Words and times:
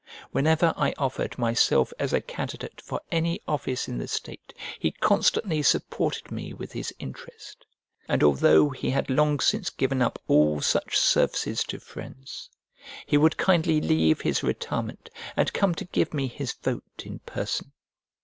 Whenever 0.31 0.73
I 0.77 0.95
offered 0.97 1.37
myself 1.37 1.93
as 1.99 2.11
a 2.11 2.21
candidate 2.21 2.81
for 2.83 3.01
any 3.11 3.39
office 3.47 3.87
in 3.87 3.99
the 3.99 4.07
state, 4.07 4.51
he 4.79 4.89
constantly 4.93 5.61
supported 5.61 6.31
me 6.31 6.53
with 6.55 6.71
his 6.71 6.91
interest; 6.97 7.67
and 8.07 8.23
although 8.23 8.71
he 8.71 8.89
had 8.89 9.11
long 9.11 9.39
since 9.39 9.69
given 9.69 10.01
up 10.01 10.17
all 10.27 10.59
such 10.59 10.97
services 10.97 11.63
to 11.65 11.79
friends, 11.79 12.49
he 13.05 13.15
would 13.15 13.37
kindly 13.37 13.79
leave 13.79 14.21
his 14.21 14.41
retirement 14.41 15.11
and 15.37 15.53
come 15.53 15.75
to 15.75 15.85
give 15.85 16.15
me 16.15 16.25
his 16.25 16.53
vote 16.53 17.03
in 17.05 17.19
person. 17.19 17.71